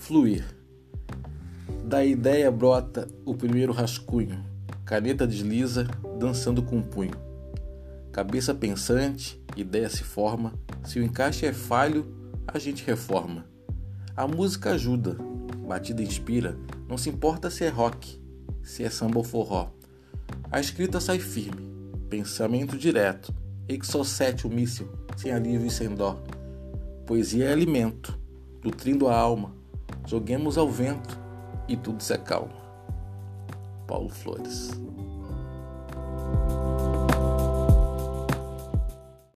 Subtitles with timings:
[0.00, 0.42] Fluir.
[1.84, 4.42] Da ideia brota o primeiro rascunho,
[4.82, 5.86] caneta desliza,
[6.18, 7.12] dançando com o punho.
[8.10, 12.06] Cabeça pensante, ideia se forma, se o encaixe é falho,
[12.48, 13.44] a gente reforma.
[14.16, 15.18] A música ajuda,
[15.68, 16.56] batida inspira,
[16.88, 18.18] não se importa se é rock,
[18.62, 19.70] se é samba ou forró.
[20.50, 21.70] A escrita sai firme,
[22.08, 23.34] pensamento direto,
[23.68, 26.18] exocete o míssil, sem alívio e sem dó.
[27.06, 28.18] Poesia é alimento,
[28.64, 29.59] nutrindo a alma,
[30.10, 31.16] joguemos ao vento
[31.68, 32.60] e tudo se acalma.
[33.86, 34.72] Paulo Flores